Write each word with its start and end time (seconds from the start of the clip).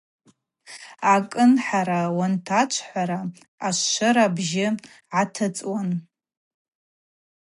Акӏынхӏара 1.13 2.01
уантачвхӏвара 2.17 3.19
ашвшвра 3.67 4.25
бжьы 4.35 4.67
гӏатыцӏуан. 5.11 5.89